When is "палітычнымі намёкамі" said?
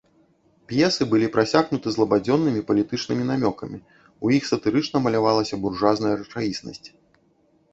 2.69-3.79